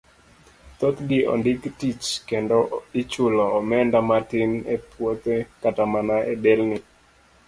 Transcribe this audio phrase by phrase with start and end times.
[0.77, 2.57] Thoth gi ondiki tich kendo
[3.01, 6.77] ichulo omenda matin e puothe kata mana e delni.